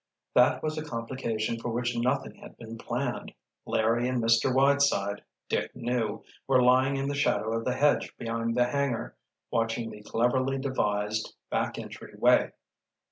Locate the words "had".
2.37-2.57